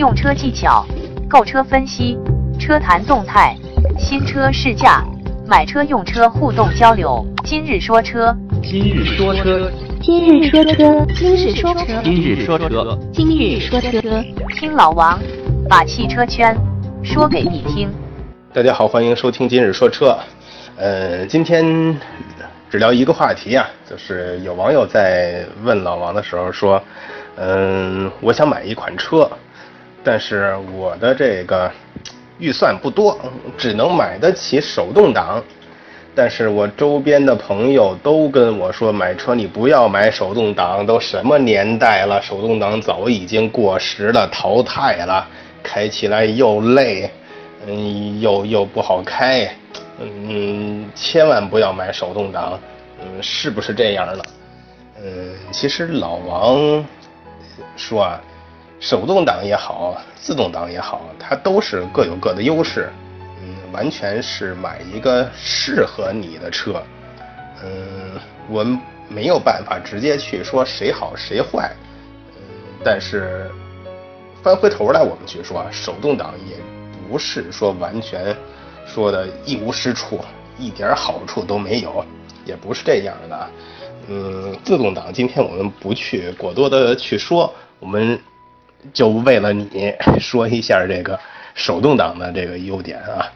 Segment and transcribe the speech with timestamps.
[0.00, 0.86] 用车技巧、
[1.28, 2.18] 购车分析、
[2.58, 3.54] 车谈动态、
[3.98, 5.04] 新车试驾、
[5.46, 7.22] 买车用车互动交流。
[7.44, 14.24] 今日说车，今日说车，今日说车，今日说车，今日说车，今日说车，
[14.58, 15.20] 听老王
[15.68, 16.56] 把汽车圈
[17.02, 17.92] 说给你听。
[18.54, 20.16] 大家好，欢迎收听今日说车。
[20.78, 21.94] 呃，今天
[22.70, 26.82] 只聊一个话题啊，就是有网友在问老王的时候说，
[27.36, 29.30] 嗯，我想买一款车，
[30.02, 31.70] 但是我的这个
[32.38, 33.18] 预算不多，
[33.58, 35.42] 只能买得起手动挡。
[36.12, 45.26] 但是我周边的朋友都跟我说，买车你不要买手动挡，都什么年代了，手动挡早已经过时了，淘汰了，
[45.62, 47.08] 开起来又累，
[47.66, 49.48] 嗯，又又不好开，
[50.00, 52.58] 嗯，千万不要买手动挡，
[53.00, 54.24] 嗯，是不是这样的？
[55.02, 56.84] 嗯，其实老王
[57.76, 58.20] 说啊，
[58.80, 62.90] 手动挡也好，自动挡也好，它都是各有各的优势。
[63.42, 66.82] 嗯，完全是买一个适合你的车。
[67.62, 71.70] 嗯，我们没有办法直接去说谁好谁坏。
[72.34, 72.42] 嗯，
[72.82, 73.50] 但是
[74.42, 76.56] 翻回头来我们去说，手动挡也
[77.06, 78.34] 不是说完全
[78.86, 80.18] 说的一无是处，
[80.58, 82.02] 一点好处都没有，
[82.46, 83.50] 也不是这样的。
[84.08, 88.18] 嗯，自动挡今天我们不去过多的去说，我们
[88.92, 91.18] 就为了你 说一下这个。
[91.52, 93.26] 手动挡的这个优点啊，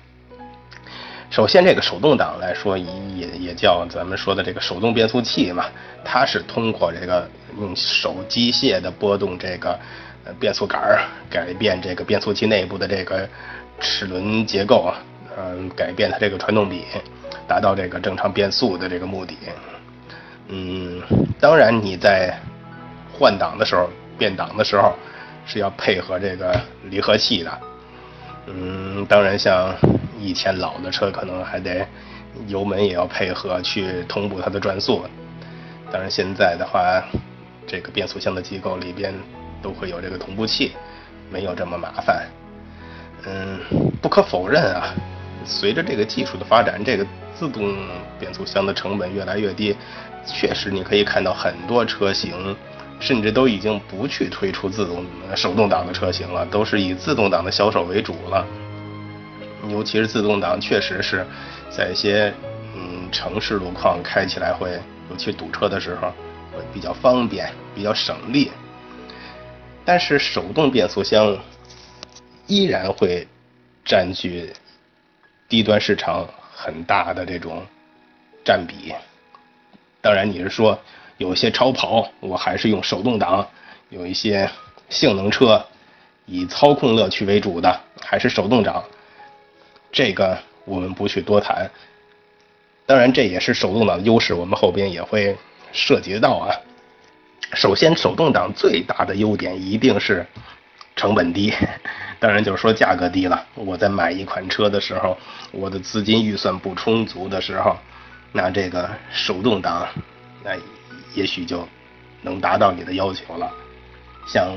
[1.28, 5.66] 首先这个手动挡来说，也也叫咱们说的这个手动变速器嘛，
[6.04, 7.28] 它是通过这个
[7.58, 9.78] 用手机械的拨动这个
[10.24, 13.28] 呃变速杆儿，改变这个变速器内部的这个
[13.80, 14.94] 齿轮结构啊，
[15.36, 16.84] 嗯，改变它这个传动比，
[17.48, 19.36] 达到这个正常变速的这个目的。
[20.48, 21.02] 嗯，
[21.40, 22.38] 当然你在
[23.12, 24.94] 换挡的时候、变挡的时候
[25.46, 27.60] 是要配合这个离合器的。
[28.46, 29.74] 嗯，当然，像
[30.20, 31.86] 以前老的车，可能还得
[32.46, 35.02] 油门也要配合去同步它的转速。
[35.90, 37.02] 当然，现在的话，
[37.66, 39.14] 这个变速箱的机构里边
[39.62, 40.72] 都会有这个同步器，
[41.30, 42.26] 没有这么麻烦。
[43.26, 43.58] 嗯，
[44.02, 44.94] 不可否认啊，
[45.44, 47.74] 随着这个技术的发展，这个自动
[48.18, 49.74] 变速箱的成本越来越低，
[50.26, 52.54] 确实你可以看到很多车型。
[53.04, 55.04] 甚至都已经不去推出自动
[55.36, 58.46] 手动挡的车型了，都是以自动挡的销售为主了。
[59.68, 61.26] 尤其是自动挡，确实是
[61.68, 62.32] 在一些
[62.74, 66.08] 嗯城市路况开起来会，尤其堵车的时候
[66.50, 68.50] 会比较方便，比较省力。
[69.84, 71.36] 但是手动变速箱
[72.46, 73.28] 依然会
[73.84, 74.50] 占据
[75.46, 77.62] 低端市场很大的这种
[78.42, 78.94] 占比。
[80.00, 80.80] 当然，你是说。
[81.18, 83.46] 有些超跑，我还是用手动挡；
[83.88, 84.50] 有一些
[84.88, 85.64] 性能车，
[86.26, 88.82] 以操控乐趣为主的，还是手动挡。
[89.92, 91.70] 这个我们不去多谈。
[92.84, 95.36] 当然，这也是手动挡的优势，我们后边也会
[95.72, 96.50] 涉及到啊。
[97.52, 100.26] 首先，手动挡最大的优点一定是
[100.96, 101.54] 成本低，
[102.18, 103.46] 当然就是说价格低了。
[103.54, 105.16] 我在买一款车的时候，
[105.52, 107.76] 我的资金预算不充足的时候，
[108.32, 109.86] 那这个手动挡，
[110.42, 110.56] 那。
[111.14, 111.66] 也许就
[112.22, 113.50] 能达到你的要求了。
[114.26, 114.54] 像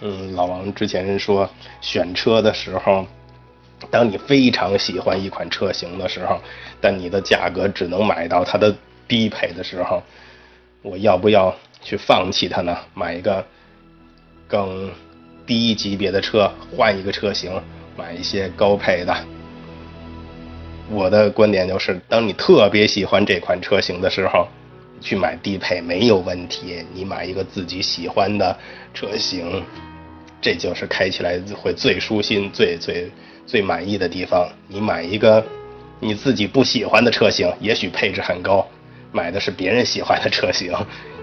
[0.00, 1.48] 嗯，老王之前说
[1.80, 3.06] 选车的时候，
[3.90, 6.38] 当你非常喜欢一款车型的时候，
[6.80, 8.76] 但你的价格只能买到它的
[9.08, 10.02] 低配的时候，
[10.82, 12.76] 我要不要去放弃它呢？
[12.92, 13.42] 买一个
[14.46, 14.90] 更
[15.46, 17.50] 低级别的车，换一个车型，
[17.96, 19.16] 买一些高配的。
[20.90, 24.46] 我的观点就是，当你特别喜欢这款车型的时候。
[25.00, 28.56] 去买低配没有问题，你买一个自己喜欢的
[28.94, 29.62] 车型，
[30.40, 33.10] 这就是开起来会最舒心、最最
[33.46, 34.48] 最满意的地方。
[34.68, 35.44] 你买一个
[36.00, 38.66] 你自己不喜欢的车型，也许配置很高，
[39.12, 40.72] 买的是别人喜欢的车型，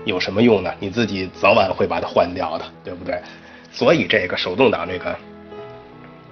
[0.05, 0.73] 有什么用呢？
[0.79, 3.19] 你自己早晚会把它换掉的，对不对？
[3.71, 5.17] 所以这个手动挡这个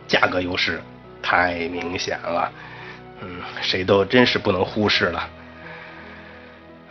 [0.07, 0.79] 价格优势
[1.23, 2.51] 太明显了，
[3.21, 5.27] 嗯，谁都真是不能忽视了。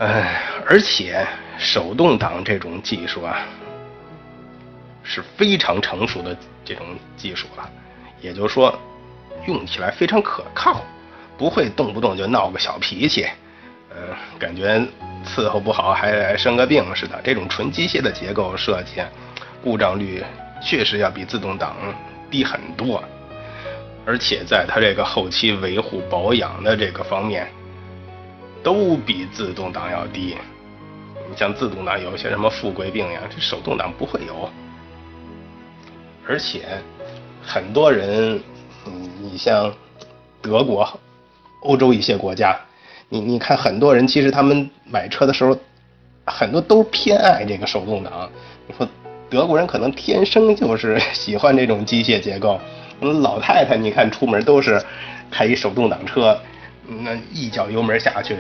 [0.01, 1.27] 哎，而且
[1.59, 3.47] 手动挡这种技术啊，
[5.03, 6.87] 是非常成熟的这种
[7.19, 7.71] 技术了，
[8.23, 8.75] 也就是说，
[9.47, 10.81] 用起来非常可靠，
[11.37, 13.27] 不会动不动就闹个小脾气，
[13.91, 14.83] 呃，感觉
[15.23, 17.21] 伺候不好还生个病似的。
[17.23, 19.03] 这种纯机械的结构设计，
[19.63, 20.25] 故障率
[20.63, 21.77] 确实要比自动挡
[22.31, 23.05] 低很多，
[24.07, 27.47] 而且在它这个后期维护保养的这个方面。
[28.63, 30.37] 都比自动挡要低，
[31.29, 34.51] 你像自动挡有些什么富贵病呀，这手动挡不会有。
[36.29, 36.63] 而且
[37.43, 38.41] 很多人，
[38.87, 39.73] 嗯，你像
[40.43, 40.89] 德国、
[41.63, 42.57] 欧洲一些国家，
[43.09, 45.57] 你你看很多人其实他们买车的时候，
[46.27, 48.31] 很多都偏爱这个手动挡。
[48.69, 48.87] 你说
[49.29, 52.61] 德国人可能天生就是 喜欢这种机械结构，
[53.01, 54.81] 老太太你看出门都是
[55.31, 56.39] 开一手动挡车，
[56.99, 58.37] 那一脚油门下去，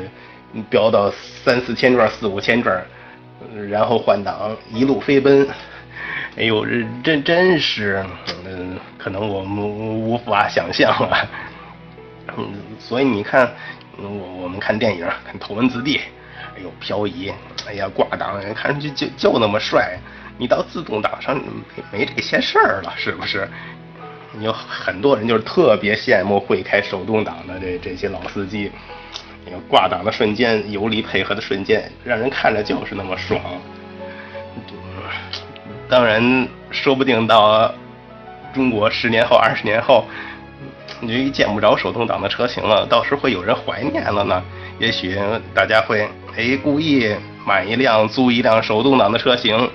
[0.68, 2.84] 飙到三四千转、四五千转，
[3.70, 5.48] 然后换挡一路飞奔。
[6.36, 8.04] 哎呦，这真真是，
[8.44, 11.26] 嗯，可能我们无法想象啊。
[12.36, 13.52] 嗯，所以你看，
[13.96, 14.08] 我
[14.42, 15.98] 我们看电影，看《头文字 D》，
[16.56, 17.32] 哎呦，漂移，
[17.66, 19.98] 哎呀，挂档，看上去就就那么帅。
[20.38, 23.48] 你到自动挡上没没这些事儿了，是不是？
[24.38, 28.70] 有很多人就是特别羡慕会开手动挡的这这些老司机，
[29.44, 33.40] 你看挂挡的瞬间，油离配合的瞬间，让人看着就是那么爽。
[35.88, 37.74] 当然，说不定到
[38.54, 40.04] 中国十年后、二十年后，
[41.00, 44.40] 你就见不着手动挡的车型了，到时会有人怀念了呢。
[44.78, 45.18] 也许
[45.52, 47.12] 大家会哎故意
[47.44, 49.68] 买一辆、租一辆手动挡的车型，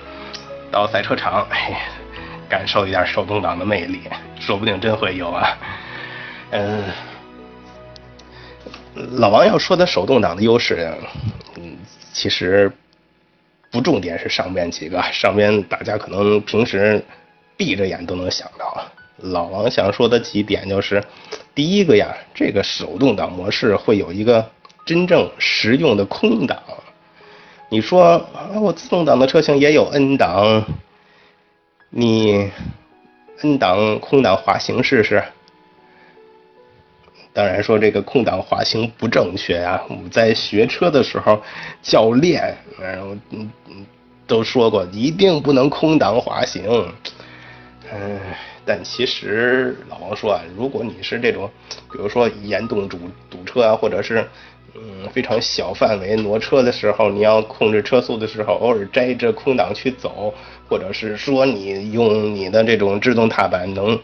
[0.70, 1.78] 到赛车场哎
[2.48, 4.00] 感受一下手动挡的魅力，
[4.38, 5.58] 说不定真会有啊。
[6.50, 6.84] 嗯，
[9.12, 10.92] 老王要说的手动挡的优势，
[11.56, 11.76] 嗯，
[12.12, 12.72] 其实。
[13.68, 17.04] 不重点是上边几个，上边大家可能平时
[17.58, 18.80] 闭着眼都能想到。
[19.18, 21.02] 老王想说的几点就是：
[21.54, 24.48] 第一个呀，这个手动挡模式会有一个
[24.86, 26.58] 真正实用的空挡。
[27.68, 30.64] 你说啊，我自动挡的车型也有 N 档，
[31.90, 32.50] 你
[33.42, 35.22] N 档空挡滑行试试。
[37.32, 39.82] 当然说这个空挡滑行不正确呀！
[39.90, 41.42] 我们在学车的时候，
[41.82, 43.86] 教练嗯嗯
[44.26, 46.64] 都说过一定不能空挡滑行。
[47.92, 48.18] 嗯，
[48.64, 51.50] 但其实老王说啊，如果你是这种，
[51.92, 52.98] 比如说严重堵
[53.28, 54.26] 堵车啊，或者是
[54.74, 60.32] 嗯非常小范围挪车的时候，你要控制车速的时候，偶尔摘着空挡去走，
[60.68, 64.00] 或者是说你用你的这种制动踏板能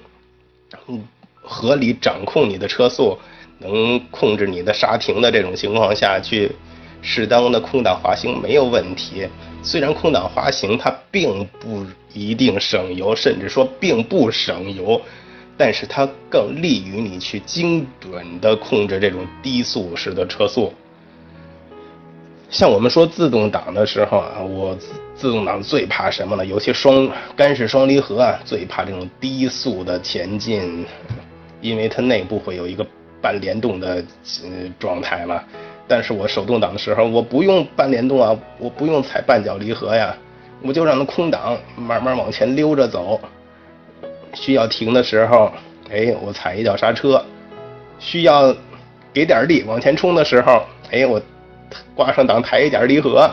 [0.88, 1.02] 嗯。
[1.44, 3.18] 合理掌控你的车速，
[3.58, 6.52] 能控制你的刹停的这种情况下去，
[7.02, 9.26] 适当的空挡滑行没有问题。
[9.60, 15.02] 虽然空挡滑行它并不一定省油，甚至说并不省油，
[15.58, 20.72] 但是它更利于你去精准的控制这种低速时的车速。
[22.52, 24.76] 像我们说自动挡的时候啊，我
[25.14, 26.44] 自动挡最怕什么呢？
[26.44, 30.86] 尤其双干式双离合啊，最怕这种低速的前进。
[31.62, 32.84] 因为它内部会有一个
[33.22, 34.04] 半联动的
[34.42, 35.42] 呃状态嘛，
[35.88, 40.14] 但是我手动挡的时候，我不用半联动啊，我不用踩半脚离合呀，
[40.60, 43.18] 我就让它空挡，慢慢往前溜着走。
[44.34, 45.50] 需要停的时候，
[45.90, 47.16] 哎，我踩一脚刹车；
[47.98, 48.54] 需要
[49.10, 51.22] 给点力往前冲的时候，哎，我
[51.94, 53.30] 挂上档抬一点离合，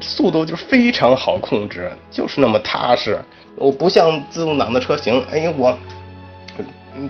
[0.00, 3.18] 速度就非常好控制，就是那么踏实。
[3.56, 5.76] 我不像自动挡的车型，哎，我。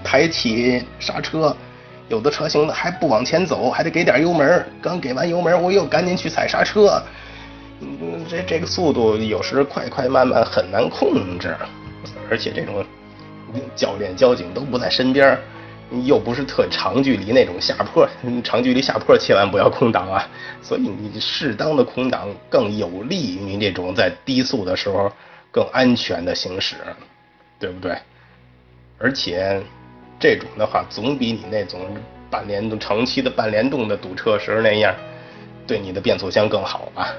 [0.04, 1.56] 抬起刹车，
[2.08, 4.64] 有的车型呢还不往前走，还得给点油门。
[4.80, 7.02] 刚给完油门，我又赶紧去踩刹车。
[7.80, 11.56] 嗯，这这个速度有时快快慢慢很难控制，
[12.30, 12.84] 而且这种
[13.74, 15.36] 教练交警都不在身边，
[16.04, 18.08] 又不是特长距离那种下坡，
[18.44, 20.28] 长距离下坡千万不要空挡啊。
[20.62, 25.10] 所以你适当的空挡更有利于你这种在低速的时候
[25.50, 26.76] 更安全的行驶，
[27.58, 27.96] 对不对？
[28.98, 29.60] 而且，
[30.18, 31.80] 这种的话总比你那种
[32.30, 34.94] 半联动、长期的半联动的堵车时那样，
[35.66, 37.14] 对你的变速箱更好吧。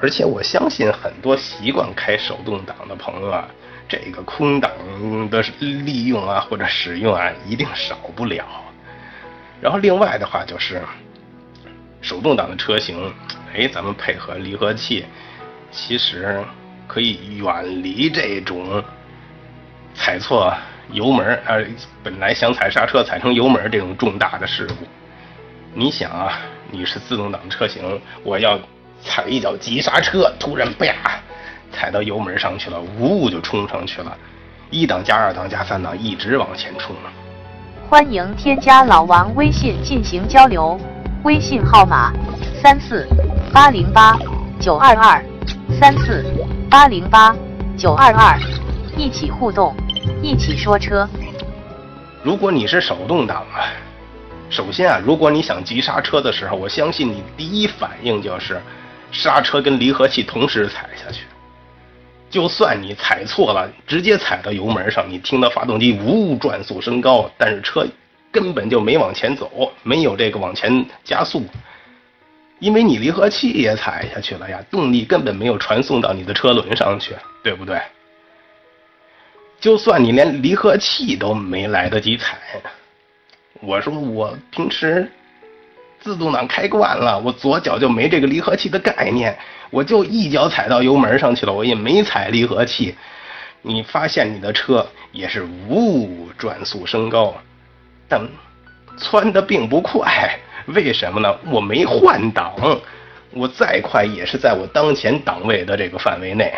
[0.00, 3.48] 而且我相信很多习惯开手动挡的朋友啊，
[3.88, 4.70] 这个空挡
[5.30, 8.44] 的利用啊或者使用啊一定少不了。
[9.60, 10.82] 然后另外的话就是，
[12.00, 13.12] 手动挡的车型，
[13.54, 15.04] 哎，咱们配合离合器，
[15.70, 16.42] 其实
[16.86, 18.82] 可以远离这种。
[19.94, 20.50] 踩错
[20.92, 21.62] 油门呃，
[22.02, 24.74] 本来想踩刹车踩成油门这种重大的事故，
[25.74, 28.58] 你想啊，你是自动挡车型，我要
[29.04, 31.20] 踩一脚急刹车，突然啪，
[31.72, 34.16] 踩到油门上去了，呜就冲上去了，
[34.70, 36.94] 一档加二档加三档一直往前冲。
[37.88, 40.78] 欢迎添加老王微信进行交流，
[41.24, 42.12] 微信号码
[42.62, 43.06] 三四
[43.52, 44.18] 八零八
[44.60, 45.24] 九二二
[45.80, 46.24] 三四
[46.70, 47.34] 八零八
[47.76, 48.38] 九二二。
[48.94, 49.74] 一起互动，
[50.22, 51.08] 一起说车。
[52.22, 53.64] 如果你是手动挡啊，
[54.50, 58.60] 首先啊，如果你想急刹车的时候，我相信你第一反应就是
[59.10, 61.24] 刹车跟离合器同时踩下去。
[62.32, 67.86] 就算你踩错了，直接踩到油门上，你听到发动机呜转速升高，但是车
[68.32, 71.44] 根本就没往前走，没有这个往前加速，
[72.58, 77.78] 因为你离合器也踩下去了呀，动力根本没有传送到你的车轮上去，对不对？
[79.60, 82.38] 就算你连离合器都没来得及踩，
[83.60, 85.08] 我说我平时
[86.02, 89.38] 自动挡开惯了，我左脚就没这个离合器的概念，
[89.70, 92.94] 我就一脚踩到油门上去了，我也没踩离合器。
[93.62, 97.32] 你发现你的车也是呜转速升高，
[98.08, 98.20] 但
[98.98, 101.38] 窜的并不快，为什么呢？
[101.48, 102.52] 我没换挡，
[103.30, 106.52] 我再快也是在我当前档位的这个范围内，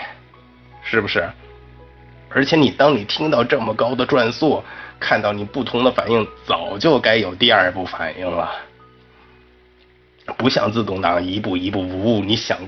[0.82, 1.28] 是不是？
[2.30, 4.64] 而且你当你听到这么高的转速，
[4.98, 8.50] 看到你不同的反应，早就该有第二步反应了。
[10.38, 12.58] 不像自动挡一步一步呜，你想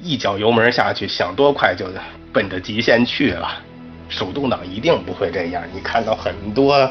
[0.00, 1.86] 一脚油门下去，想多快就
[2.32, 3.62] 奔着极限去了。
[4.08, 5.62] 手动挡一定不会这样。
[5.74, 6.90] 你看到很多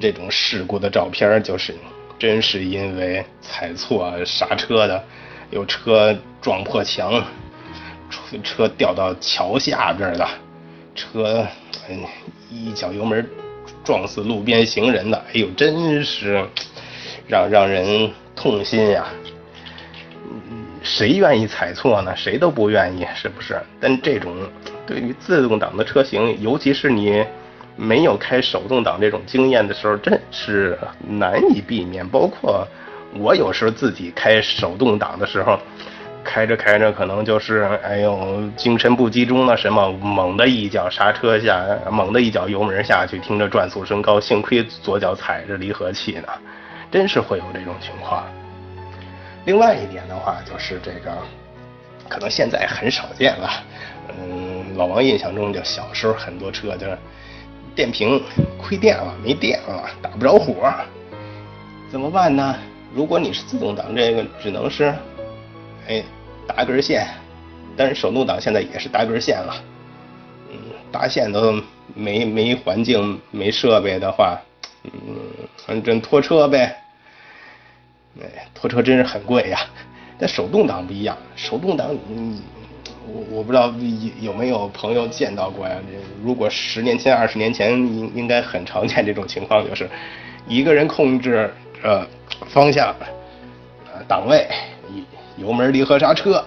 [0.00, 1.74] 这种事故的照片，就是
[2.18, 5.04] 真是因为踩错刹车的，
[5.50, 7.22] 有车撞破墙，
[8.42, 10.26] 车掉到桥下边的。
[10.94, 11.46] 车，
[11.88, 12.02] 嗯，
[12.50, 13.28] 一脚油门
[13.84, 16.46] 撞死路边行人的，哎呦，真是
[17.26, 19.04] 让让人痛心呀！
[20.82, 22.14] 谁愿意踩错呢？
[22.16, 23.60] 谁都不愿意，是不是？
[23.80, 24.34] 但这种
[24.86, 27.24] 对于自动挡的车型，尤其是你
[27.76, 32.06] 没有开手动挡这种经验的时候，真是难以避免。
[32.06, 32.66] 包括
[33.14, 35.58] 我有时候自己开手动挡的时候。
[36.24, 46.28] 开着开着，可能就是哎呦，精神不集中了什么，猛的一脚刹车下，猛的一脚油门下去，听着转速升高，幸亏左脚踩着离合器呢，
[46.92, 48.24] 真是会有这种情况。
[49.46, 51.16] 另外一点的话，就是这个，
[52.08, 53.50] 可能现在很少见了。
[54.08, 56.96] 嗯，老王印象中就小时候很多车就是
[57.74, 58.22] 电瓶
[58.58, 60.72] 亏电了，没电了，打不着火，
[61.90, 62.56] 怎么办呢？
[62.94, 64.94] 如果你是自动挡，这个只能是。
[65.88, 66.04] 哎，
[66.46, 67.08] 搭根线，
[67.76, 69.54] 但是手动挡现在也是搭根线了。
[70.50, 70.56] 嗯，
[70.92, 71.60] 搭线都
[71.94, 74.38] 没没环境、没设备的话，
[74.84, 74.92] 嗯，
[75.66, 76.76] 反正拖车呗。
[78.20, 79.58] 哎，拖车真是很贵呀。
[80.18, 82.42] 但手动挡不一样，手动挡，你，
[83.06, 83.72] 我我不知道
[84.20, 85.76] 有没有朋友见到过呀？
[86.22, 89.88] 如果十年前、二十年前，应应该很常见这种情况，就是
[90.46, 91.52] 一个人控制
[91.82, 92.06] 呃
[92.48, 92.94] 方向、
[94.06, 94.46] 档位。
[95.38, 96.44] 油门、离合、刹车，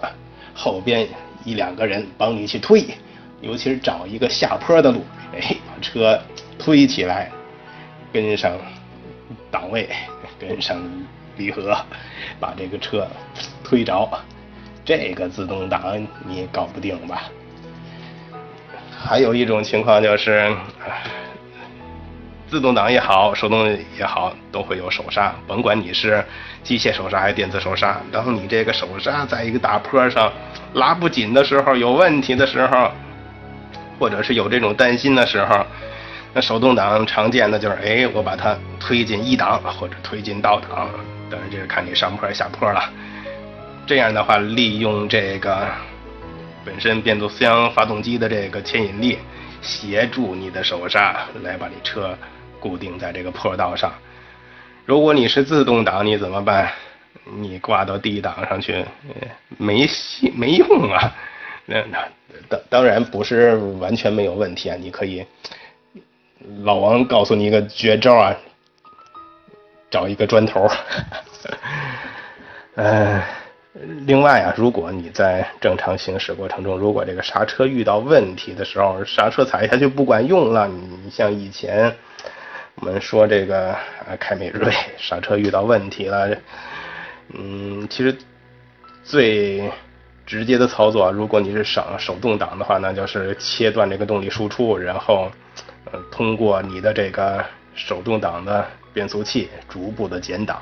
[0.53, 1.05] 后边
[1.43, 2.85] 一两个人帮你去推，
[3.41, 5.01] 尤其是找一个下坡的路，
[5.33, 6.21] 哎，把车
[6.59, 7.29] 推起来，
[8.13, 8.53] 跟上
[9.49, 9.89] 档位，
[10.39, 10.79] 跟上
[11.37, 11.77] 离合，
[12.39, 13.07] 把这个车
[13.63, 14.09] 推着。
[14.83, 15.81] 这个自动挡
[16.27, 17.23] 你搞不定吧？
[18.97, 20.51] 还有一种情况就是。
[22.47, 25.33] 自动挡也好，手动也好，都会有手刹。
[25.47, 26.23] 甭管你是
[26.63, 30.31] 机械手刹还是电子手刹，当你这个手刹在一个大坡上
[30.73, 32.91] 拉不紧的时候，有问题的时候，
[33.99, 35.65] 或者是有这种担心的时候，
[36.33, 40.87] 那手动挡常见的就是，哎，我把它推进一档或者推进倒档，
[41.29, 42.91] 当然这是看你上坡下坡了。
[43.87, 45.67] 这样的话，利用这个
[46.63, 49.19] 本身变速箱发动机的这个牵引力，
[49.61, 52.17] 协助你的手刹来把你车。
[52.57, 53.93] 固定在这个坡道上，
[54.85, 56.71] 如果你是自动挡，你怎么办？
[57.37, 58.83] 你挂到 D 档上去，
[59.59, 61.15] 没戏，没用啊。
[61.67, 61.99] 那那
[62.49, 64.75] 当当然不是完全没有问题啊。
[64.79, 65.23] 你可以，
[66.63, 68.35] 老王告诉你一个绝招啊，
[69.89, 70.69] 找一个砖头。
[72.75, 73.21] 嗯，
[74.05, 81.95] 另外啊，如果你在正常行驶过程中，如果这个刹车遇到问题的时候，刹车踩下去不管用了，你像以前。
[82.77, 86.35] 我们说这个啊，凯美瑞刹车遇到问题了，
[87.33, 88.13] 嗯，其实
[89.01, 89.71] 最
[90.25, 95.31] 直接的操作，如果你是手手动挡的话，那就是切断这个动力输出，然后
[95.89, 97.41] 呃，通过你的这个
[97.75, 100.59] 手动挡的变速器逐步的减档，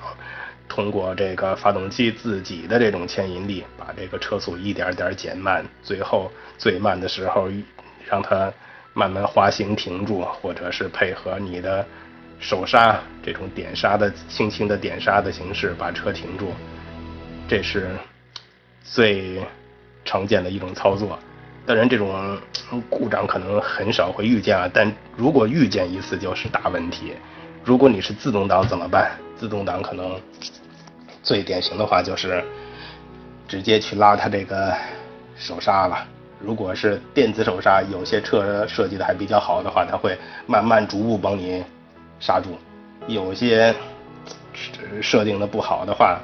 [0.68, 7.48] 通过这个发动机自己的这种牵引力，把这个车速一点点减慢，最后最慢的时候
[8.10, 8.52] 让它
[8.94, 11.86] 慢慢滑行停住，或者是配合你的。
[12.40, 16.52] 手刹这种点刹的轻轻的点刹的形式把车停住，
[17.48, 17.92] 这是
[18.84, 19.42] 最
[20.04, 21.18] 常见的一种操作。
[21.66, 22.38] 当然，这种
[22.90, 27.14] 故障可能很少会遇见啊，但如果遇见一次就是大问题。
[27.64, 29.12] 如果你是自动挡怎么办？
[29.38, 30.20] 自动挡可能
[31.22, 32.44] 最典型的话就是
[33.48, 34.74] 直接去拉它这个
[35.36, 36.06] 手刹了。
[36.40, 41.64] 如果是电子手刹，有些车设计的还比较好的话，它会慢慢逐步帮你
[42.20, 42.50] 刹住；
[43.08, 43.74] 有些
[45.02, 46.20] 设定的不好的话，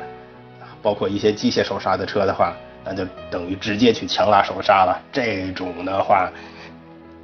[0.82, 2.54] 包括一些机械手刹的车的话，
[2.84, 5.02] 那就等于直接去强拉手刹了。
[5.10, 6.30] 这种的话，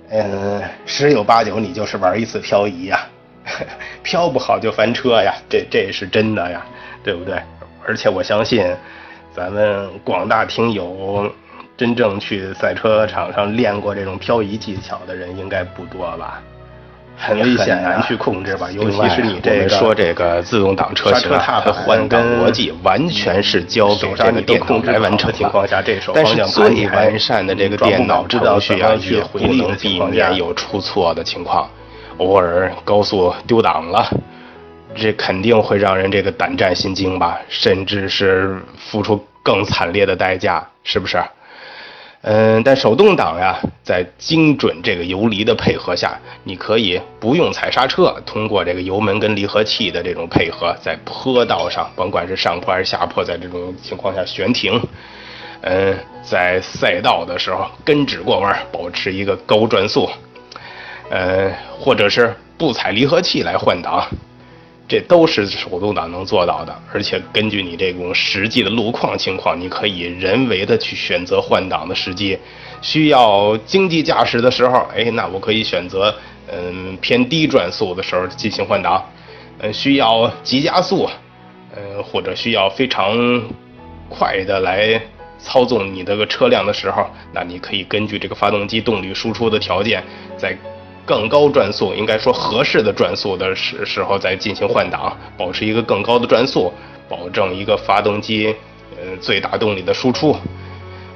[0.09, 3.05] 嗯，十有八九你就是玩一次漂移呀，
[4.03, 6.65] 漂不好就翻车呀，这这是真的呀，
[7.03, 7.35] 对不对？
[7.85, 8.65] 而且我相信，
[9.35, 11.31] 咱们广大听友。
[11.77, 16.41] 真正去赛车场上练过这种漂移技巧的人应该不多吧？
[17.17, 18.71] 很危险，难去控制吧？
[18.71, 31.69] 尤其是你这说这个自动挡车型，它换挡逻辑完全是交给这个电脑来完成情况下，这手但是最完善的这个电脑程序啊，也不能避免有出错的情况，
[32.17, 34.09] 偶尔高速丢档了，
[34.95, 37.39] 这肯定会让人这个胆战心惊吧？
[37.49, 41.21] 甚至是付出更惨烈的代价，是不是？
[42.27, 54.81] 嗯，但手动挡呀，在精准这个游离的配合下，你可以不用踩刹车，通过这个油门跟离合器的这种配合，在坡道上，甭管是上坡还是下坡，在这种情况下悬停。
[55.61, 60.09] 嗯，在赛道的时候跟指过弯，保持一个高转速。
[61.09, 64.05] 呃，或者是不踩离合器来换挡。
[64.87, 72.37] 这都是手动挡能做到的，而且根据你这种实际的路况情况，你可以人为的去选择换挡的时机。
[72.83, 76.13] 需要经济驾驶的时候，哎，那我可以选择
[76.47, 79.03] 嗯偏低转速的时候进行换挡。
[79.57, 81.09] 嗯，需要急加速，
[81.75, 83.17] 嗯或者需要非常
[84.07, 85.01] 快的来
[85.39, 90.03] 操纵你这个车辆的时候，那你可以根据这个发动机动力输出的条件，
[90.37, 90.55] 在。
[91.05, 96.73] 更高转速，应该说合适的转速的时时候再进行换挡，保持一个更高的转速，
[97.07, 98.55] 保证一个发动机
[98.97, 100.35] 呃最大动力的输出。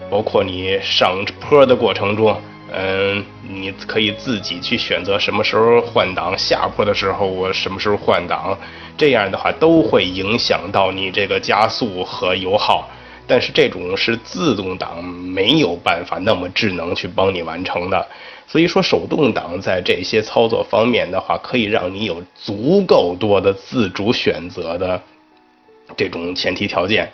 [0.09, 2.39] 包括你上坡的过程中，
[2.71, 8.57] 嗯，你可以自己去选择什么时候换挡，下坡的时候我什么时候换挡，
[8.97, 12.87] 这样的话都会影响到你这个加速和油耗。
[13.27, 18.07] 但是这种是自动挡没有办法那么智能去帮你完成的。
[18.51, 24.99] 所以说，手动挡在这些操作方面的话，可以让你有足够多的自主选择的
[25.95, 27.11] 这种前提条件，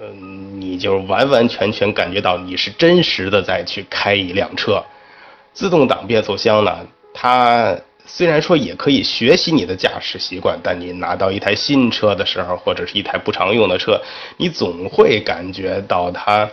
[0.00, 4.80] 嗯，你就完完全全感觉到你是真实的在去开一辆车。
[5.52, 14.00] 自动挡变速箱呢，它虽然说也可以学习你的驾驶习惯，但你拿到一台新车的时候，或者是一台不常用的车，
[14.36, 16.48] 你总会感觉到它。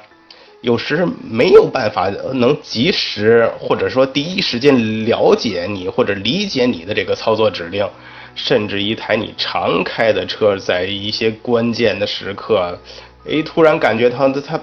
[0.64, 7.86] 有时没有办法能及时或者说第一时间了解你或者理解你的这个操作指令，
[8.34, 12.80] 甚至一台你常开的车，在一些关键的时刻，
[13.30, 14.58] 哎，突然感觉它它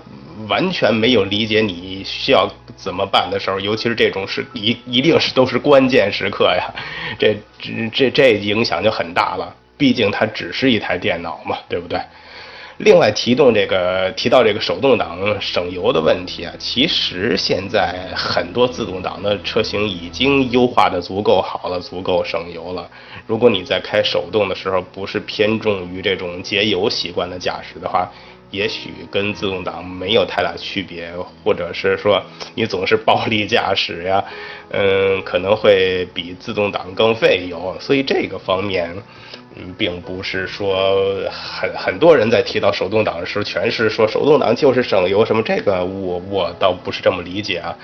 [0.48, 6.72] 完全没有理解你需要怎么办的时候，尤其是这种是一一定是都是关键时刻呀，
[7.20, 7.36] 这
[7.92, 9.54] 这这影响就很大了。
[9.76, 12.00] 毕竟它只是一台电脑嘛，对不对？
[12.82, 22.88] 另外提动这个提到这个手动挡省油的问题啊，其实现在很多自动挡的车型已经优化的足够好了，足够省油了。
[23.26, 28.10] 如果你在开手动的时候不是偏重于这种节油习惯的驾驶的话，
[28.50, 31.12] 也许跟自动挡没有太大区别，
[31.44, 32.22] 或者是说
[32.54, 34.24] 你总是暴力驾驶呀，
[34.70, 37.76] 嗯，可能会比自动挡更费油。
[37.78, 38.96] 所以这个方面。
[39.56, 47.76] 嗯，并不是说很很多人在提到手动挡的时候，全是说手动挡就是省油什么，这个我我倒不是这么理解啊。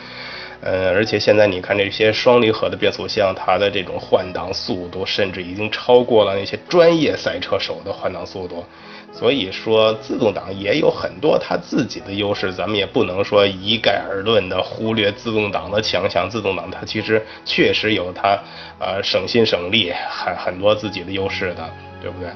[0.66, 8.64] 呃，而且现在你看这些双离合的变速箱，它的这种换挡速度，甚至已经超过了那些专业赛车手的换挡速度。
[9.12, 16.28] 所以说，自动挡也有很多它自己的优势，咱们也不能说一概而论的忽略自动挡的强项。
[16.28, 18.36] 自动挡它其实确实有它
[18.80, 21.70] 呃省心省力很很多自己的优势的，
[22.02, 22.28] 对不对？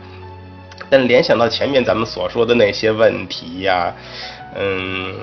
[0.89, 3.93] 但联想到前面咱们所说的那些问题呀，
[4.55, 5.15] 嗯，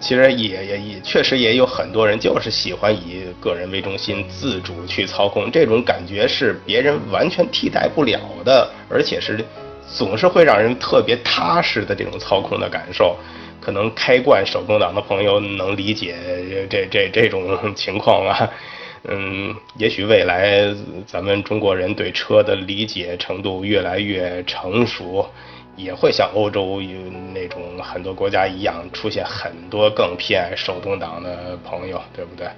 [0.00, 9.44] 其实也也也确实也有很多人就是喜欢以个人为中心自主去操控，这种感觉是别人完全替代不了的，而且是。
[9.88, 13.16] 总是会让人特别踏实的这种操控的感受，
[13.60, 16.16] 可能开惯手动挡的朋友能理解
[16.68, 18.50] 这这这种 情况啊。
[19.04, 20.74] 嗯，也许未来
[21.06, 25.24] 咱们中国人对车的理解程度越来越成熟，
[25.76, 26.80] 也会像欧洲
[27.32, 32.48] 那种很多国家一样，出现很多更偏爱手动挡的朋友，对不对？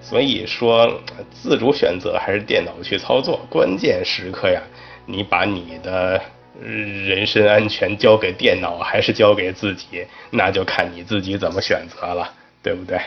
[0.00, 1.00] 所以说，
[1.32, 4.62] 自主选择还是电脑去操作，关键时刻呀，
[5.06, 6.20] 你把你的。
[6.60, 12.98] 人身安全交给电脑还是交给自己，那就看你自己怎么选择了，对不对？